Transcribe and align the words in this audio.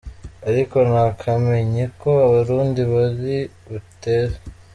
Ariko 0.49 0.77
ntakamenye 0.89 1.83
ko 2.01 2.11
Abarundi 2.27 2.81
bari 2.93 3.37
butere. 3.69 4.35